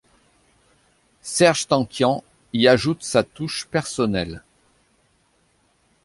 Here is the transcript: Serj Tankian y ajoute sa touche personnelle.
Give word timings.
Serj 1.21 1.67
Tankian 1.67 2.23
y 2.53 2.67
ajoute 2.67 3.03
sa 3.03 3.21
touche 3.21 3.67
personnelle. 3.67 4.43